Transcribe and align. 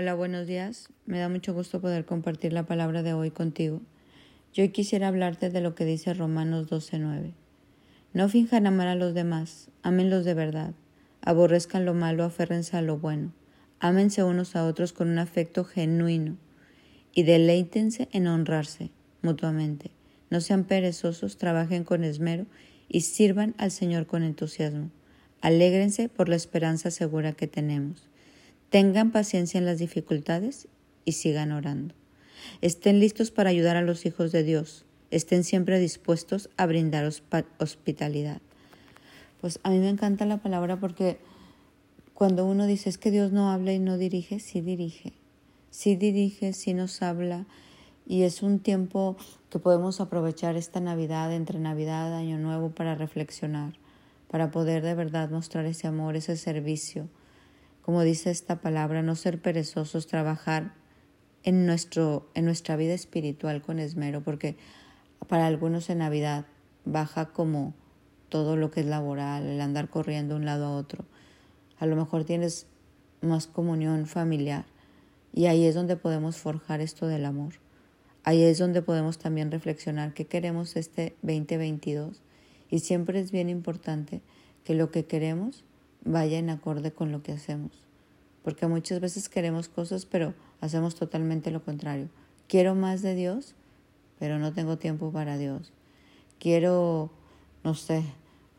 Hola, 0.00 0.14
buenos 0.14 0.46
días. 0.46 0.90
Me 1.06 1.18
da 1.18 1.28
mucho 1.28 1.52
gusto 1.52 1.80
poder 1.80 2.04
compartir 2.04 2.52
la 2.52 2.66
palabra 2.66 3.02
de 3.02 3.14
hoy 3.14 3.32
contigo. 3.32 3.80
Yo 4.54 4.70
quisiera 4.70 5.08
hablarte 5.08 5.50
de 5.50 5.60
lo 5.60 5.74
que 5.74 5.84
dice 5.84 6.14
Romanos 6.14 6.68
12:9. 6.70 7.32
No 8.12 8.28
finjan 8.28 8.68
amar 8.68 8.86
a 8.86 8.94
los 8.94 9.12
demás, 9.12 9.70
ámenlos 9.82 10.24
de 10.24 10.34
verdad. 10.34 10.72
Aborrezcan 11.20 11.84
lo 11.84 11.94
malo, 11.94 12.22
aférrense 12.22 12.76
a 12.76 12.80
lo 12.80 12.96
bueno. 12.98 13.32
Ámense 13.80 14.22
unos 14.22 14.54
a 14.54 14.66
otros 14.66 14.92
con 14.92 15.08
un 15.08 15.18
afecto 15.18 15.64
genuino 15.64 16.36
y 17.12 17.24
deleítense 17.24 18.08
en 18.12 18.28
honrarse 18.28 18.92
mutuamente. 19.22 19.90
No 20.30 20.40
sean 20.40 20.62
perezosos, 20.62 21.38
trabajen 21.38 21.82
con 21.82 22.04
esmero 22.04 22.46
y 22.88 23.00
sirvan 23.00 23.56
al 23.58 23.72
Señor 23.72 24.06
con 24.06 24.22
entusiasmo. 24.22 24.92
Alégrense 25.40 26.08
por 26.08 26.28
la 26.28 26.36
esperanza 26.36 26.92
segura 26.92 27.32
que 27.32 27.48
tenemos. 27.48 28.08
Tengan 28.70 29.12
paciencia 29.12 29.56
en 29.56 29.64
las 29.64 29.78
dificultades 29.78 30.68
y 31.06 31.12
sigan 31.12 31.52
orando. 31.52 31.94
Estén 32.60 33.00
listos 33.00 33.30
para 33.30 33.48
ayudar 33.48 33.76
a 33.76 33.82
los 33.82 34.04
hijos 34.04 34.30
de 34.30 34.42
Dios. 34.42 34.84
Estén 35.10 35.42
siempre 35.42 35.78
dispuestos 35.78 36.50
a 36.58 36.66
brindar 36.66 37.10
hospitalidad. 37.58 38.42
Pues 39.40 39.58
a 39.62 39.70
mí 39.70 39.78
me 39.78 39.88
encanta 39.88 40.26
la 40.26 40.42
palabra 40.42 40.78
porque 40.78 41.18
cuando 42.12 42.44
uno 42.44 42.66
dice 42.66 42.90
es 42.90 42.98
que 42.98 43.10
Dios 43.10 43.32
no 43.32 43.50
habla 43.50 43.72
y 43.72 43.78
no 43.78 43.96
dirige, 43.96 44.38
sí 44.38 44.60
dirige. 44.60 45.14
Sí 45.70 45.96
dirige, 45.96 46.52
sí 46.52 46.74
nos 46.74 47.00
habla. 47.00 47.46
Y 48.06 48.24
es 48.24 48.42
un 48.42 48.58
tiempo 48.58 49.16
que 49.48 49.58
podemos 49.58 49.98
aprovechar 49.98 50.56
esta 50.56 50.80
Navidad, 50.80 51.32
entre 51.32 51.58
Navidad, 51.58 52.14
Año 52.14 52.36
Nuevo, 52.36 52.68
para 52.68 52.94
reflexionar, 52.94 53.72
para 54.30 54.50
poder 54.50 54.82
de 54.82 54.94
verdad 54.94 55.30
mostrar 55.30 55.64
ese 55.64 55.86
amor, 55.86 56.16
ese 56.16 56.36
servicio 56.36 57.08
como 57.88 58.02
dice 58.02 58.30
esta 58.30 58.60
palabra, 58.60 59.00
no 59.00 59.16
ser 59.16 59.40
perezosos, 59.40 60.06
trabajar 60.06 60.74
en, 61.42 61.64
nuestro, 61.64 62.28
en 62.34 62.44
nuestra 62.44 62.76
vida 62.76 62.92
espiritual 62.92 63.62
con 63.62 63.78
esmero, 63.78 64.20
porque 64.22 64.58
para 65.26 65.46
algunos 65.46 65.88
en 65.88 66.00
Navidad 66.00 66.44
baja 66.84 67.32
como 67.32 67.72
todo 68.28 68.56
lo 68.56 68.70
que 68.70 68.80
es 68.80 68.86
laboral, 68.86 69.46
el 69.46 69.58
andar 69.62 69.88
corriendo 69.88 70.34
de 70.34 70.40
un 70.40 70.44
lado 70.44 70.66
a 70.66 70.76
otro. 70.76 71.06
A 71.78 71.86
lo 71.86 71.96
mejor 71.96 72.24
tienes 72.24 72.66
más 73.22 73.46
comunión 73.46 74.04
familiar 74.04 74.66
y 75.32 75.46
ahí 75.46 75.64
es 75.64 75.74
donde 75.74 75.96
podemos 75.96 76.36
forjar 76.36 76.82
esto 76.82 77.06
del 77.06 77.24
amor. 77.24 77.54
Ahí 78.22 78.42
es 78.42 78.58
donde 78.58 78.82
podemos 78.82 79.16
también 79.16 79.50
reflexionar 79.50 80.12
qué 80.12 80.26
queremos 80.26 80.76
este 80.76 81.16
2022 81.22 82.20
y 82.68 82.80
siempre 82.80 83.18
es 83.18 83.32
bien 83.32 83.48
importante 83.48 84.20
que 84.62 84.74
lo 84.74 84.90
que 84.90 85.06
queremos 85.06 85.64
vaya 86.04 86.38
en 86.38 86.50
acorde 86.50 86.92
con 86.92 87.12
lo 87.12 87.22
que 87.22 87.32
hacemos. 87.32 87.72
Porque 88.42 88.66
muchas 88.66 89.00
veces 89.00 89.28
queremos 89.28 89.68
cosas, 89.68 90.06
pero 90.06 90.34
hacemos 90.60 90.94
totalmente 90.94 91.50
lo 91.50 91.62
contrario. 91.64 92.08
Quiero 92.46 92.74
más 92.74 93.02
de 93.02 93.14
Dios, 93.14 93.54
pero 94.18 94.38
no 94.38 94.52
tengo 94.52 94.78
tiempo 94.78 95.12
para 95.12 95.36
Dios. 95.36 95.72
Quiero, 96.38 97.10
no 97.64 97.74
sé, 97.74 98.04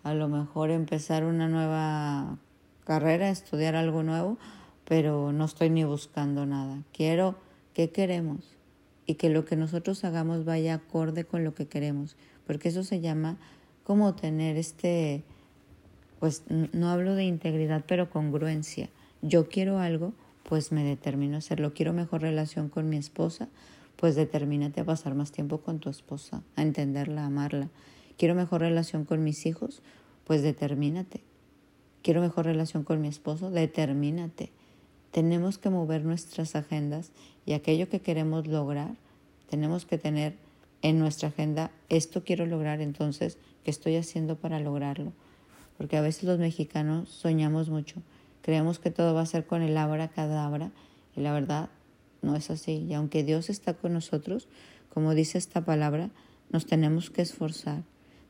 a 0.03 0.13
lo 0.13 0.27
mejor 0.29 0.69
empezar 0.69 1.23
una 1.23 1.47
nueva 1.47 2.37
carrera, 2.83 3.29
estudiar 3.29 3.75
algo 3.75 4.03
nuevo, 4.03 4.37
pero 4.85 5.31
no 5.31 5.45
estoy 5.45 5.69
ni 5.69 5.83
buscando 5.83 6.45
nada. 6.45 6.83
Quiero, 6.93 7.35
¿qué 7.73 7.91
queremos? 7.91 8.57
Y 9.05 9.15
que 9.15 9.29
lo 9.29 9.45
que 9.45 9.55
nosotros 9.55 10.03
hagamos 10.03 10.45
vaya 10.45 10.75
acorde 10.75 11.23
con 11.23 11.43
lo 11.43 11.53
que 11.53 11.67
queremos, 11.67 12.15
porque 12.45 12.69
eso 12.69 12.83
se 12.83 12.99
llama 12.99 13.37
como 13.83 14.13
tener 14.13 14.57
este 14.57 15.23
pues 16.19 16.43
no 16.49 16.89
hablo 16.89 17.15
de 17.15 17.23
integridad, 17.23 17.83
pero 17.87 18.09
congruencia. 18.09 18.89
Yo 19.21 19.47
quiero 19.47 19.79
algo, 19.79 20.13
pues 20.43 20.71
me 20.71 20.83
determino 20.83 21.35
a 21.35 21.39
hacerlo. 21.39 21.73
Quiero 21.73 21.93
mejor 21.93 22.21
relación 22.21 22.69
con 22.69 22.89
mi 22.89 22.97
esposa, 22.97 23.47
pues 23.95 24.15
determínate 24.15 24.81
a 24.81 24.85
pasar 24.85 25.15
más 25.15 25.31
tiempo 25.31 25.59
con 25.59 25.79
tu 25.79 25.89
esposa, 25.89 26.41
a 26.55 26.61
entenderla, 26.61 27.23
a 27.23 27.27
amarla. 27.27 27.69
Quiero 28.17 28.35
mejor 28.35 28.61
relación 28.61 29.05
con 29.05 29.23
mis 29.23 29.45
hijos, 29.45 29.81
pues 30.25 30.41
determínate. 30.41 31.21
Quiero 32.01 32.21
mejor 32.21 32.45
relación 32.45 32.83
con 32.83 33.01
mi 33.01 33.07
esposo, 33.07 33.51
determínate. 33.51 34.51
Tenemos 35.11 35.57
que 35.57 35.69
mover 35.69 36.05
nuestras 36.05 36.55
agendas 36.55 37.11
y 37.45 37.53
aquello 37.53 37.89
que 37.89 37.99
queremos 37.99 38.47
lograr, 38.47 38.95
tenemos 39.49 39.85
que 39.85 39.97
tener 39.97 40.35
en 40.81 40.99
nuestra 40.99 41.29
agenda, 41.29 41.71
esto 41.89 42.23
quiero 42.23 42.45
lograr, 42.45 42.79
entonces, 42.79 43.37
¿qué 43.63 43.71
estoy 43.71 43.95
haciendo 43.95 44.35
para 44.37 44.59
lograrlo? 44.59 45.13
Porque 45.79 45.95
a 45.95 46.01
veces 46.01 46.25
los 46.25 46.39
mexicanos 46.39 47.07
soñamos 47.07 47.69
mucho, 47.69 48.03
creemos 48.41 48.79
que 48.79 48.91
todo 48.91 49.13
va 49.13 49.21
a 49.21 49.25
ser 49.25 49.45
con 49.45 49.61
el 49.61 49.77
abra 49.77 50.09
cadabra 50.09 50.71
y 51.15 51.21
la 51.21 51.31
verdad 51.31 51.69
no 52.21 52.35
es 52.35 52.49
así. 52.49 52.85
Y 52.89 52.93
aunque 52.95 53.23
Dios 53.23 53.49
está 53.49 53.73
con 53.73 53.93
nosotros, 53.93 54.49
como 54.93 55.15
dice 55.15 55.37
esta 55.37 55.63
palabra, 55.63 56.09
nos 56.49 56.65
tenemos 56.65 57.09
que 57.09 57.21
esforzar. 57.21 57.83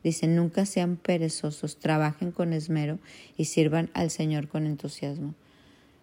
Dice, 0.04 0.28
nunca 0.28 0.64
sean 0.64 0.94
perezosos, 0.94 1.76
trabajen 1.76 2.30
con 2.30 2.52
esmero 2.52 3.00
y 3.36 3.46
sirvan 3.46 3.90
al 3.94 4.12
Señor 4.12 4.46
con 4.46 4.64
entusiasmo. 4.64 5.34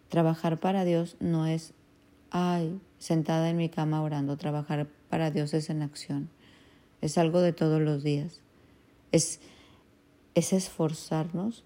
Trabajar 0.09 0.59
para 0.59 0.83
Dios 0.83 1.15
no 1.21 1.47
es, 1.47 1.71
ay, 2.29 2.77
sentada 2.97 3.49
en 3.49 3.55
mi 3.55 3.69
cama 3.69 4.01
orando, 4.01 4.35
trabajar 4.35 4.89
para 5.09 5.31
Dios 5.31 5.53
es 5.53 5.69
en 5.69 5.81
acción. 5.81 6.29
Es 6.99 7.17
algo 7.17 7.39
de 7.39 7.53
todos 7.53 7.81
los 7.81 8.03
días. 8.03 8.41
Es 9.13 9.39
es 10.37 10.53
esforzarnos 10.53 11.63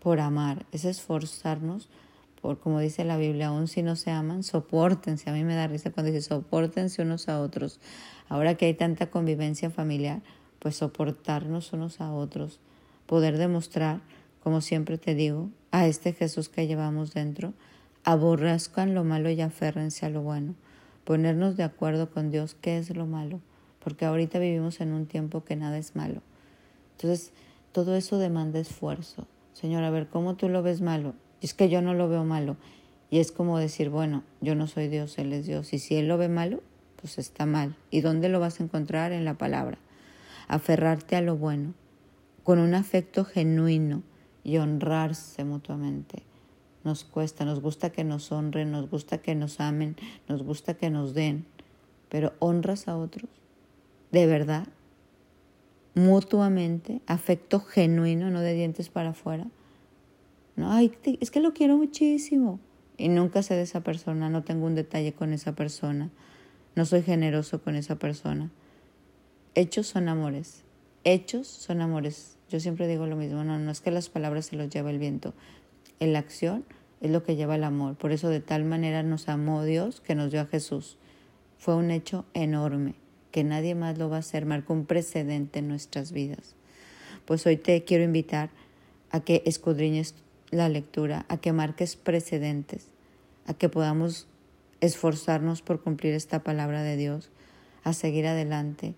por 0.00 0.18
amar, 0.18 0.66
es 0.72 0.84
esforzarnos 0.84 1.88
por, 2.42 2.58
como 2.58 2.80
dice 2.80 3.04
la 3.04 3.16
Biblia, 3.16 3.46
aún 3.46 3.68
si 3.68 3.84
no 3.84 3.94
se 3.94 4.10
aman, 4.10 4.42
soportense. 4.42 5.30
A 5.30 5.32
mí 5.32 5.44
me 5.44 5.54
da 5.54 5.68
risa 5.68 5.92
cuando 5.92 6.10
dice 6.10 6.28
soportense 6.28 7.00
unos 7.00 7.28
a 7.28 7.40
otros. 7.40 7.78
Ahora 8.28 8.56
que 8.56 8.66
hay 8.66 8.74
tanta 8.74 9.08
convivencia 9.08 9.70
familiar, 9.70 10.20
pues 10.58 10.78
soportarnos 10.78 11.72
unos 11.72 12.00
a 12.00 12.12
otros, 12.12 12.58
poder 13.06 13.38
demostrar, 13.38 14.00
como 14.42 14.62
siempre 14.62 14.98
te 14.98 15.14
digo, 15.14 15.50
a 15.70 15.86
este 15.86 16.12
Jesús 16.12 16.48
que 16.48 16.66
llevamos 16.66 17.14
dentro, 17.14 17.54
aborrezcan 18.02 18.94
lo 18.94 19.04
malo 19.04 19.30
y 19.30 19.40
aférrense 19.40 20.06
a 20.06 20.10
lo 20.10 20.22
bueno, 20.22 20.56
ponernos 21.04 21.56
de 21.56 21.62
acuerdo 21.62 22.10
con 22.10 22.32
Dios 22.32 22.56
qué 22.60 22.78
es 22.78 22.96
lo 22.96 23.06
malo, 23.06 23.40
porque 23.78 24.06
ahorita 24.06 24.40
vivimos 24.40 24.80
en 24.80 24.90
un 24.90 25.06
tiempo 25.06 25.44
que 25.44 25.54
nada 25.54 25.78
es 25.78 25.94
malo. 25.94 26.20
Entonces, 26.96 27.32
todo 27.78 27.94
eso 27.94 28.18
demanda 28.18 28.58
esfuerzo. 28.58 29.28
Señor, 29.52 29.84
a 29.84 29.90
ver, 29.90 30.08
¿cómo 30.08 30.34
tú 30.34 30.48
lo 30.48 30.64
ves 30.64 30.80
malo? 30.80 31.14
Es 31.40 31.54
que 31.54 31.68
yo 31.68 31.80
no 31.80 31.94
lo 31.94 32.08
veo 32.08 32.24
malo. 32.24 32.56
Y 33.08 33.20
es 33.20 33.30
como 33.30 33.56
decir, 33.56 33.88
bueno, 33.88 34.24
yo 34.40 34.56
no 34.56 34.66
soy 34.66 34.88
Dios, 34.88 35.16
Él 35.16 35.32
es 35.32 35.46
Dios. 35.46 35.72
Y 35.72 35.78
si 35.78 35.94
Él 35.94 36.08
lo 36.08 36.18
ve 36.18 36.28
malo, 36.28 36.60
pues 36.96 37.18
está 37.18 37.46
mal. 37.46 37.76
¿Y 37.92 38.00
dónde 38.00 38.28
lo 38.28 38.40
vas 38.40 38.58
a 38.58 38.64
encontrar? 38.64 39.12
En 39.12 39.24
la 39.24 39.34
palabra. 39.34 39.78
Aferrarte 40.48 41.14
a 41.14 41.20
lo 41.20 41.36
bueno, 41.36 41.72
con 42.42 42.58
un 42.58 42.74
afecto 42.74 43.24
genuino 43.24 44.02
y 44.42 44.56
honrarse 44.56 45.44
mutuamente. 45.44 46.24
Nos 46.82 47.04
cuesta, 47.04 47.44
nos 47.44 47.60
gusta 47.60 47.90
que 47.90 48.02
nos 48.02 48.32
honren, 48.32 48.72
nos 48.72 48.90
gusta 48.90 49.18
que 49.18 49.36
nos 49.36 49.60
amen, 49.60 49.94
nos 50.28 50.42
gusta 50.42 50.74
que 50.74 50.90
nos 50.90 51.14
den, 51.14 51.46
pero 52.08 52.32
honras 52.40 52.88
a 52.88 52.96
otros. 52.96 53.30
De 54.10 54.26
verdad, 54.26 54.66
mutuamente, 55.98 57.02
afecto 57.06 57.60
genuino, 57.60 58.30
no 58.30 58.40
de 58.40 58.54
dientes 58.54 58.88
para 58.88 59.10
afuera. 59.10 59.46
No, 60.56 60.72
ay, 60.72 60.92
es 61.20 61.30
que 61.30 61.40
lo 61.40 61.52
quiero 61.52 61.76
muchísimo. 61.76 62.60
Y 62.96 63.08
nunca 63.08 63.42
sé 63.42 63.54
de 63.54 63.62
esa 63.62 63.82
persona, 63.82 64.30
no 64.30 64.42
tengo 64.42 64.66
un 64.66 64.74
detalle 64.74 65.12
con 65.12 65.32
esa 65.32 65.54
persona, 65.54 66.10
no 66.74 66.84
soy 66.84 67.02
generoso 67.02 67.62
con 67.62 67.76
esa 67.76 67.96
persona. 67.96 68.50
Hechos 69.54 69.86
son 69.86 70.08
amores, 70.08 70.64
hechos 71.04 71.46
son 71.46 71.80
amores. 71.80 72.36
Yo 72.48 72.60
siempre 72.60 72.88
digo 72.88 73.06
lo 73.06 73.16
mismo, 73.16 73.44
no, 73.44 73.58
no 73.58 73.70
es 73.70 73.80
que 73.80 73.90
las 73.90 74.08
palabras 74.08 74.46
se 74.46 74.56
los 74.56 74.68
lleva 74.68 74.90
el 74.90 74.98
viento, 74.98 75.34
la 76.00 76.18
acción 76.18 76.64
es 77.00 77.10
lo 77.10 77.22
que 77.22 77.36
lleva 77.36 77.54
el 77.54 77.64
amor. 77.64 77.96
Por 77.96 78.10
eso 78.12 78.28
de 78.28 78.40
tal 78.40 78.64
manera 78.64 79.02
nos 79.02 79.28
amó 79.28 79.62
Dios 79.62 80.00
que 80.00 80.14
nos 80.14 80.32
dio 80.32 80.40
a 80.40 80.46
Jesús. 80.46 80.96
Fue 81.58 81.76
un 81.76 81.90
hecho 81.90 82.24
enorme 82.34 82.94
que 83.30 83.44
nadie 83.44 83.74
más 83.74 83.98
lo 83.98 84.08
va 84.08 84.16
a 84.16 84.20
hacer, 84.20 84.46
marcó 84.46 84.72
un 84.72 84.86
precedente 84.86 85.58
en 85.58 85.68
nuestras 85.68 86.12
vidas. 86.12 86.54
Pues 87.24 87.46
hoy 87.46 87.56
te 87.56 87.84
quiero 87.84 88.04
invitar 88.04 88.50
a 89.10 89.20
que 89.20 89.42
escudriñes 89.46 90.14
la 90.50 90.68
lectura, 90.68 91.26
a 91.28 91.38
que 91.38 91.52
marques 91.52 91.96
precedentes, 91.96 92.88
a 93.46 93.54
que 93.54 93.68
podamos 93.68 94.26
esforzarnos 94.80 95.62
por 95.62 95.82
cumplir 95.82 96.14
esta 96.14 96.42
palabra 96.42 96.82
de 96.82 96.96
Dios, 96.96 97.30
a 97.84 97.92
seguir 97.92 98.26
adelante, 98.26 98.94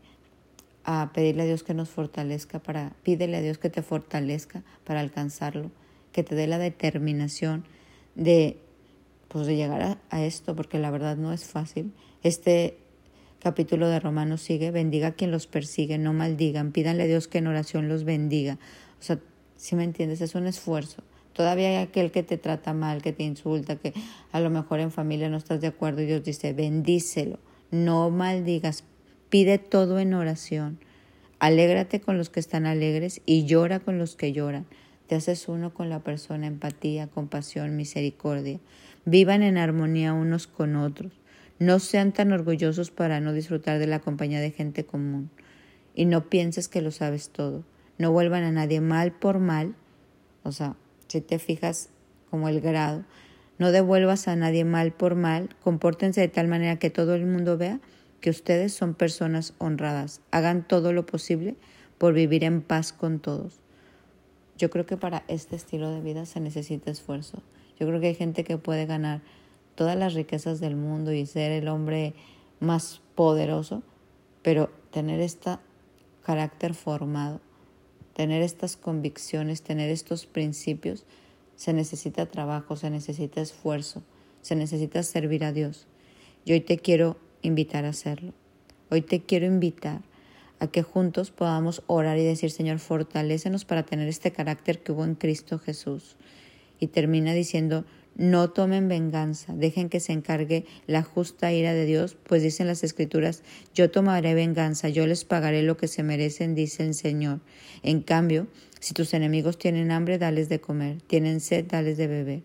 a 0.85 1.11
pedirle 1.12 1.43
a 1.43 1.47
Dios 1.47 1.62
que 1.62 1.75
nos 1.75 1.88
fortalezca 1.88 2.59
para, 2.59 2.93
pídele 3.03 3.37
a 3.37 3.43
Dios 3.43 3.59
que 3.59 3.71
te 3.71 3.83
fortalezca 3.83 4.62
para 4.85 5.00
alcanzarlo, 5.00 5.71
que 6.12 6.23
te 6.23 6.35
dé 6.35 6.47
la 6.47 6.59
determinación 6.59 7.65
de, 8.15 8.59
pues 9.29 9.47
de 9.47 9.56
llegar 9.56 9.83
a, 9.83 9.99
a 10.11 10.25
esto, 10.25 10.56
porque 10.56 10.79
la 10.79 10.91
verdad 10.91 11.17
no 11.17 11.33
es 11.33 11.44
fácil. 11.44 11.93
Este 12.23 12.80
capítulo 13.41 13.89
de 13.89 13.99
Romanos 13.99 14.43
sigue, 14.43 14.71
bendiga 14.71 15.09
a 15.09 15.13
quien 15.13 15.31
los 15.31 15.47
persigue, 15.47 15.99
no 15.99 16.13
maldigan, 16.13 16.73
pídanle 16.73 17.05
a 17.05 17.07
Dios 17.07 17.27
que 17.27 17.39
en 17.39 17.47
oración 17.47 17.89
los 17.89 18.05
bendiga. 18.05 18.59
O 19.01 19.03
sea, 19.03 19.19
si 19.57 19.77
me 19.77 19.85
entiendes, 19.85 20.21
es 20.21 20.35
un 20.35 20.47
esfuerzo. 20.47 21.03
Todavía 21.33 21.69
hay 21.69 21.77
aquel 21.77 22.11
que 22.11 22.23
te 22.23 22.37
trata 22.37 22.75
mal, 22.75 23.03
que 23.03 23.13
te 23.13 23.23
insulta, 23.23 23.77
que 23.77 23.95
a 24.33 24.41
lo 24.41 24.51
mejor 24.51 24.81
en 24.81 24.91
familia 24.91 25.31
no 25.31 25.39
estás 25.39 25.61
de 25.61 25.69
acuerdo 25.69 26.03
y 26.03 26.07
Dios 26.07 26.23
dice, 26.23 26.53
bendícelo, 26.53 27.39
no 27.71 28.11
maldigas, 28.11 28.85
pide 29.31 29.59
todo 29.59 29.99
en 29.99 30.13
oración. 30.13 30.79
Alégrate 31.39 32.01
con 32.01 32.19
los 32.19 32.29
que 32.29 32.41
están 32.41 32.67
alegres 32.67 33.23
y 33.25 33.47
llora 33.47 33.81
con 33.81 33.97
los 33.97 34.17
que 34.17 34.33
lloran. 34.33 34.67
Te 35.07 35.15
haces 35.15 35.49
uno 35.49 35.73
con 35.73 35.89
la 35.89 36.01
persona, 36.01 36.47
empatía, 36.47 37.07
compasión, 37.07 37.77
misericordia. 37.77 38.61
Vivan 39.07 39.43
en 39.43 39.57
armonía 39.57 40.13
unos 40.13 40.47
con 40.47 40.77
otros. 40.77 41.20
No 41.61 41.79
sean 41.79 42.12
tan 42.12 42.33
orgullosos 42.33 42.91
para 42.91 43.21
no 43.21 43.35
disfrutar 43.35 43.79
de 43.79 43.87
la 43.87 44.01
compañía 44.01 44.41
de 44.41 44.51
gente 44.51 44.87
común. 44.87 45.31
Y 45.95 46.07
no 46.07 46.31
pienses 46.31 46.69
que 46.69 46.81
lo 46.81 46.91
sabes 46.91 47.29
todo. 47.29 47.65
No 47.99 48.12
vuelvan 48.12 48.45
a 48.45 48.51
nadie 48.51 48.81
mal 48.81 49.12
por 49.12 49.41
mal. 49.41 49.75
O 50.43 50.53
sea, 50.53 50.75
si 51.07 51.21
te 51.21 51.39
fijas 51.39 51.91
como 52.31 52.49
el 52.49 52.62
grado, 52.62 53.05
no 53.59 53.73
devuelvas 53.73 54.27
a 54.27 54.37
nadie 54.37 54.65
mal 54.65 54.93
por 54.93 55.17
mal. 55.17 55.51
Compórtense 55.62 56.23
de 56.23 56.29
tal 56.29 56.49
manera 56.49 56.79
que 56.79 56.89
todo 56.89 57.15
el 57.15 57.27
mundo 57.27 57.59
vea 57.59 57.79
que 58.23 58.31
ustedes 58.31 58.73
son 58.73 58.95
personas 58.95 59.53
honradas. 59.59 60.23
Hagan 60.31 60.67
todo 60.67 60.95
lo 60.95 61.05
posible 61.05 61.57
por 61.99 62.15
vivir 62.15 62.43
en 62.43 62.62
paz 62.62 62.95
con 62.95 63.21
todos. 63.21 63.61
Yo 64.57 64.71
creo 64.71 64.87
que 64.87 64.97
para 64.97 65.25
este 65.29 65.57
estilo 65.57 65.91
de 65.91 66.01
vida 66.01 66.25
se 66.25 66.41
necesita 66.41 66.91
esfuerzo. 66.91 67.43
Yo 67.79 67.87
creo 67.87 68.01
que 68.01 68.07
hay 68.07 68.15
gente 68.15 68.45
que 68.45 68.57
puede 68.57 68.87
ganar 68.87 69.21
todas 69.81 69.97
las 69.97 70.12
riquezas 70.12 70.61
del 70.61 70.77
mundo 70.77 71.11
y 71.11 71.25
ser 71.25 71.53
el 71.53 71.67
hombre 71.67 72.12
más 72.61 73.00
poderoso, 73.15 73.82
pero 74.43 74.69
tener 74.91 75.21
este 75.21 75.56
carácter 76.23 76.75
formado, 76.75 77.41
tener 78.12 78.43
estas 78.43 78.77
convicciones, 78.77 79.62
tener 79.62 79.88
estos 79.88 80.27
principios, 80.27 81.06
se 81.56 81.73
necesita 81.73 82.27
trabajo, 82.27 82.77
se 82.77 82.91
necesita 82.91 83.41
esfuerzo, 83.41 84.03
se 84.43 84.55
necesita 84.55 85.03
servir 85.03 85.44
a 85.44 85.53
Dios. 85.53 85.87
Y 86.44 86.53
hoy 86.53 86.61
te 86.61 86.76
quiero 86.76 87.17
invitar 87.41 87.87
a 87.87 87.88
hacerlo. 87.88 88.35
Hoy 88.91 89.00
te 89.00 89.23
quiero 89.23 89.47
invitar 89.47 90.03
a 90.59 90.67
que 90.67 90.83
juntos 90.83 91.31
podamos 91.31 91.83
orar 91.87 92.19
y 92.19 92.25
decir, 92.25 92.50
Señor, 92.50 92.81
fortalécenos 92.81 93.65
para 93.65 93.85
tener 93.85 94.09
este 94.09 94.31
carácter 94.31 94.83
que 94.83 94.93
hubo 94.93 95.06
en 95.06 95.15
Cristo 95.15 95.59
Jesús. 95.59 96.17
Y 96.79 96.88
termina 96.88 97.33
diciendo, 97.33 97.87
no 98.21 98.51
tomen 98.51 98.87
venganza, 98.87 99.55
dejen 99.55 99.89
que 99.89 99.99
se 99.99 100.13
encargue 100.13 100.67
la 100.87 101.03
justa 101.03 101.55
ira 101.55 101.73
de 101.73 101.87
Dios, 101.87 102.19
pues 102.23 102.43
dicen 102.43 102.67
las 102.67 102.85
Escrituras, 102.85 103.43
yo 103.75 103.91
tomaré 103.91 104.35
venganza, 104.35 104.91
yo 104.91 105.07
les 105.07 105.25
pagaré 105.25 105.63
lo 105.63 105.79
que 105.79 105.89
se 105.89 106.03
merecen, 106.03 106.55
dice 106.55 106.85
el 106.85 106.93
Señor. 106.93 107.41
En 107.83 108.03
cambio, 108.03 108.47
si 108.79 108.93
tus 108.93 109.15
enemigos 109.15 109.57
tienen 109.57 109.91
hambre, 109.91 110.19
dales 110.19 110.51
de 110.51 110.61
comer, 110.61 111.01
tienen 111.07 111.41
sed, 111.41 111.65
dales 111.65 111.97
de 111.97 112.09
beber. 112.09 112.43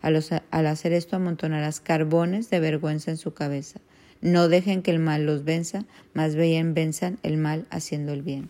Al, 0.00 0.66
hacer 0.68 0.92
esto 0.92 1.16
amontonarás 1.16 1.80
carbones 1.80 2.48
de 2.48 2.60
vergüenza 2.60 3.10
en 3.10 3.16
su 3.16 3.34
cabeza. 3.34 3.80
No 4.20 4.48
dejen 4.48 4.80
que 4.80 4.92
el 4.92 5.00
mal 5.00 5.26
los 5.26 5.42
venza, 5.42 5.86
más 6.14 6.36
bien 6.36 6.72
venzan 6.72 7.18
el 7.24 7.36
mal 7.36 7.66
haciendo 7.70 8.12
el 8.12 8.22
bien. 8.22 8.48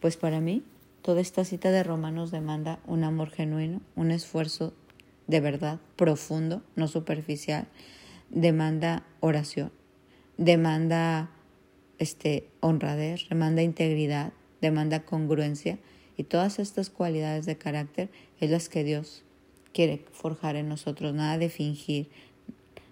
Pues 0.00 0.16
para 0.16 0.40
mí, 0.40 0.64
toda 1.02 1.20
esta 1.20 1.44
cita 1.44 1.70
de 1.70 1.84
Romanos 1.84 2.32
demanda 2.32 2.80
un 2.84 3.04
amor 3.04 3.30
genuino, 3.30 3.80
un 3.94 4.10
esfuerzo 4.10 4.74
de 5.26 5.40
verdad 5.40 5.80
profundo, 5.96 6.62
no 6.76 6.88
superficial, 6.88 7.66
demanda 8.30 9.04
oración, 9.20 9.72
demanda 10.36 11.30
este, 11.98 12.48
honradez, 12.60 13.28
demanda 13.28 13.62
integridad, 13.62 14.32
demanda 14.60 15.04
congruencia 15.04 15.78
y 16.16 16.24
todas 16.24 16.58
estas 16.58 16.90
cualidades 16.90 17.46
de 17.46 17.56
carácter 17.56 18.10
es 18.40 18.50
las 18.50 18.68
que 18.68 18.84
Dios 18.84 19.22
quiere 19.72 20.04
forjar 20.12 20.56
en 20.56 20.68
nosotros, 20.68 21.14
nada 21.14 21.38
de 21.38 21.50
fingir, 21.50 22.08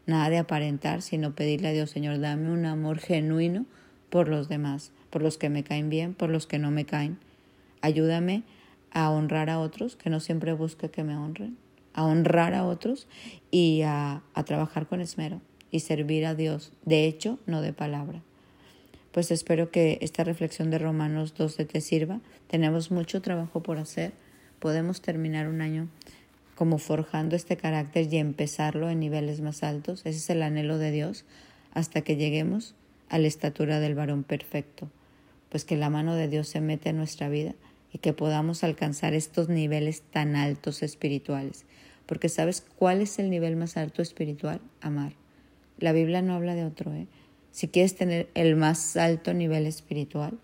nada 0.06 0.28
de 0.30 0.38
aparentar, 0.38 1.02
sino 1.02 1.34
pedirle 1.34 1.68
a 1.68 1.72
Dios, 1.72 1.90
Señor, 1.90 2.18
dame 2.18 2.50
un 2.50 2.66
amor 2.66 2.98
genuino 2.98 3.66
por 4.10 4.28
los 4.28 4.48
demás, 4.48 4.92
por 5.10 5.22
los 5.22 5.38
que 5.38 5.48
me 5.48 5.64
caen 5.64 5.88
bien, 5.88 6.14
por 6.14 6.28
los 6.28 6.46
que 6.46 6.58
no 6.58 6.70
me 6.70 6.84
caen. 6.84 7.18
Ayúdame 7.80 8.42
a 8.90 9.10
honrar 9.10 9.48
a 9.48 9.60
otros, 9.60 9.96
que 9.96 10.10
no 10.10 10.20
siempre 10.20 10.52
busque 10.52 10.90
que 10.90 11.04
me 11.04 11.16
honren, 11.16 11.56
a 11.94 12.04
honrar 12.04 12.54
a 12.54 12.64
otros 12.64 13.06
y 13.50 13.82
a, 13.82 14.22
a 14.34 14.44
trabajar 14.44 14.86
con 14.86 15.00
esmero 15.00 15.40
y 15.70 15.80
servir 15.80 16.26
a 16.26 16.34
Dios, 16.34 16.72
de 16.84 17.06
hecho, 17.06 17.38
no 17.46 17.62
de 17.62 17.72
palabra. 17.72 18.22
Pues 19.12 19.30
espero 19.30 19.70
que 19.70 19.98
esta 20.00 20.24
reflexión 20.24 20.70
de 20.70 20.78
Romanos 20.78 21.34
12 21.34 21.66
te 21.66 21.80
sirva. 21.82 22.20
Tenemos 22.46 22.90
mucho 22.90 23.20
trabajo 23.20 23.62
por 23.62 23.78
hacer. 23.78 24.12
Podemos 24.58 25.02
terminar 25.02 25.48
un 25.48 25.60
año 25.60 25.88
como 26.54 26.78
forjando 26.78 27.36
este 27.36 27.56
carácter 27.56 28.12
y 28.12 28.16
empezarlo 28.16 28.88
en 28.88 29.00
niveles 29.00 29.40
más 29.40 29.62
altos. 29.62 30.00
Ese 30.04 30.18
es 30.18 30.30
el 30.30 30.42
anhelo 30.42 30.78
de 30.78 30.92
Dios 30.92 31.24
hasta 31.74 32.00
que 32.00 32.16
lleguemos 32.16 32.74
a 33.10 33.18
la 33.18 33.28
estatura 33.28 33.80
del 33.80 33.94
varón 33.94 34.24
perfecto. 34.24 34.88
Pues 35.50 35.66
que 35.66 35.76
la 35.76 35.90
mano 35.90 36.14
de 36.14 36.28
Dios 36.28 36.48
se 36.48 36.62
mete 36.62 36.88
en 36.88 36.96
nuestra 36.96 37.28
vida 37.28 37.54
y 37.92 37.98
que 37.98 38.12
podamos 38.12 38.64
alcanzar 38.64 39.14
estos 39.14 39.48
niveles 39.48 40.02
tan 40.02 40.36
altos 40.36 40.82
espirituales. 40.82 41.64
Porque 42.06 42.28
¿sabes 42.28 42.64
cuál 42.76 43.00
es 43.00 43.18
el 43.18 43.30
nivel 43.30 43.56
más 43.56 43.76
alto 43.76 44.02
espiritual? 44.02 44.60
Amar. 44.80 45.14
La 45.78 45.92
Biblia 45.92 46.22
no 46.22 46.34
habla 46.34 46.54
de 46.54 46.64
otro. 46.64 46.92
¿eh? 46.92 47.06
Si 47.50 47.68
quieres 47.68 47.94
tener 47.94 48.30
el 48.34 48.56
más 48.56 48.96
alto 48.96 49.34
nivel 49.34 49.66
espiritual, 49.66 50.38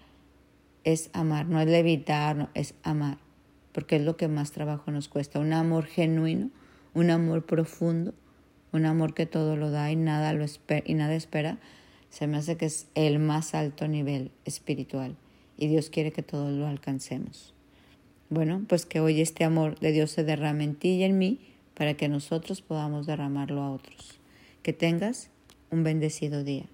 es 0.84 1.10
amar, 1.12 1.46
no 1.46 1.60
es 1.60 1.66
levitar, 1.66 2.36
no, 2.36 2.50
es 2.54 2.74
amar 2.82 3.18
porque 3.78 3.94
es 3.94 4.02
lo 4.02 4.16
que 4.16 4.26
más 4.26 4.50
trabajo 4.50 4.90
nos 4.90 5.08
cuesta. 5.08 5.38
Un 5.38 5.52
amor 5.52 5.86
genuino, 5.86 6.50
un 6.94 7.10
amor 7.10 7.46
profundo, 7.46 8.12
un 8.72 8.86
amor 8.86 9.14
que 9.14 9.24
todo 9.24 9.54
lo 9.54 9.70
da 9.70 9.92
y 9.92 9.94
nada, 9.94 10.32
lo 10.32 10.42
espera, 10.42 10.82
y 10.84 10.94
nada 10.94 11.14
espera, 11.14 11.58
se 12.10 12.26
me 12.26 12.38
hace 12.38 12.56
que 12.56 12.66
es 12.66 12.88
el 12.96 13.20
más 13.20 13.54
alto 13.54 13.86
nivel 13.86 14.32
espiritual 14.44 15.16
y 15.58 15.66
Dios 15.66 15.90
quiere 15.90 16.12
que 16.12 16.22
todos 16.22 16.52
lo 16.52 16.66
alcancemos. 16.66 17.52
Bueno, 18.30 18.64
pues 18.68 18.86
que 18.86 19.00
hoy 19.00 19.20
este 19.20 19.44
amor 19.44 19.78
de 19.80 19.92
Dios 19.92 20.12
se 20.12 20.24
derrame 20.24 20.64
en 20.64 20.74
ti 20.74 20.90
y 20.90 21.02
en 21.02 21.18
mí 21.18 21.40
para 21.74 21.94
que 21.94 22.08
nosotros 22.08 22.62
podamos 22.62 23.06
derramarlo 23.06 23.62
a 23.62 23.70
otros. 23.70 24.18
Que 24.62 24.72
tengas 24.72 25.30
un 25.70 25.82
bendecido 25.82 26.44
día. 26.44 26.66